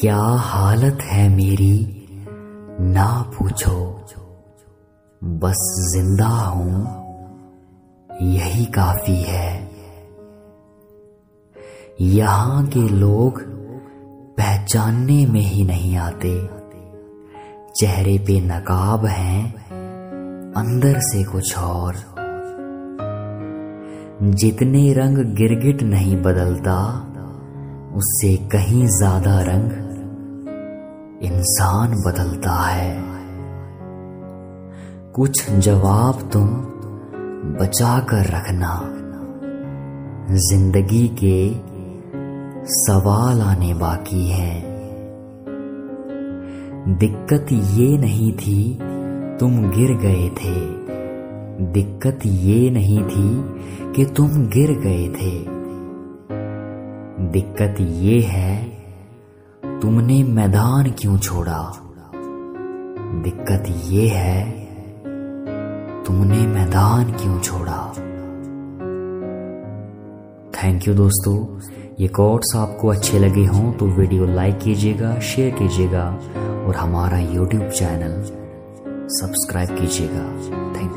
क्या 0.00 0.22
हालत 0.22 0.98
है 1.02 1.28
मेरी? 1.28 2.06
ना 2.80 3.32
पूछो। 3.38 4.04
बस 5.24 5.90
ज़िंदा 5.94 6.26
हूँ। 6.26 6.84
यही 8.22 8.64
काफ़ी 8.64 9.16
है। 9.16 9.70
यहाँ 12.00 12.66
के 12.66 12.88
लोग 12.88 13.42
पहचानने 14.38 15.26
में 15.26 15.40
ही 15.40 15.64
नहीं 15.64 15.96
आते। 15.96 16.50
चेहरे 17.80 18.18
पे 18.18 18.40
नकाब 18.40 19.06
हैं, 19.06 19.54
अंदर 20.52 20.94
से 20.98 21.24
कुछ 21.24 21.58
और। 21.58 21.94
जितने 24.22 24.92
रंग 24.92 25.18
गिरगिट 25.18 25.82
नहीं 25.82 26.22
बदलता 26.22 27.02
उससे 27.96 28.36
कहीं 28.36 28.86
ज़्यादा 28.86 29.40
रंग 29.40 29.70
इंसान 31.22 31.90
बदलता 32.02 32.52
है। 32.52 33.04
कुछ 35.12 35.50
जवाब 35.50 36.28
तुम 36.32 36.48
बचा 37.56 37.98
कर 38.00 38.26
रखना। 38.26 38.72
ज़िंदगी 40.30 41.08
के 41.24 41.38
सवाल 42.66 43.40
आने 43.40 43.74
बाकी 43.74 44.28
हैं। 44.28 44.62
दिक्कत 46.98 47.52
ये 47.52 47.98
नहीं 47.98 48.32
थी 48.32 48.78
तुम 49.40 49.60
गिर 49.70 49.96
गए 49.96 50.28
थे। 50.28 50.54
दिक्कत 51.72 52.26
ये 52.26 52.70
नहीं 52.70 53.02
थी 53.04 53.28
कि 53.92 54.04
तुम 54.04 54.28
गिर 54.28 54.78
गए 54.78 55.08
थे। 55.08 55.55
दिक्कत 57.32 57.76
ये 57.80 58.20
है, 58.20 58.64
तुमने 59.80 60.22
मैदान 60.24 60.90
क्यों 60.90 61.18
छोड़ा? 61.18 61.72
दिक्कत 63.24 63.64
ये 63.88 64.08
है, 64.08 64.44
तुमने 66.04 66.46
मैदान 66.46 67.12
क्यों 67.12 67.38
छोड़ा? 67.40 67.78
थैंक 70.52 70.88
यू 70.88 70.94
दोस्तों। 70.94 71.36
ये 72.00 72.08
कोट्स 72.08 72.56
आपको 72.56 72.88
अच्छे 72.88 73.18
लगे 73.18 73.44
हों 73.44 73.72
तो 73.72 73.86
वीडियो 73.86 74.26
लाइक 74.26 74.58
कीजिएगा 74.58 75.18
शेयर 75.20 75.54
कीजिएगा 75.54 76.08
और 76.66 76.76
हमारा 76.76 77.18
यूट्यूब 77.18 77.68
चैनल 77.70 78.22
सब्सक्राइब 79.10 79.68
कीजिएगा। 79.78 80.24
Thank 80.72 80.82
you 80.82 80.94